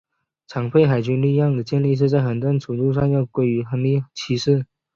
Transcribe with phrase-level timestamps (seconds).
[0.47, 4.65] 常备海军力量的建立在很大程度上要归功于亨利七世。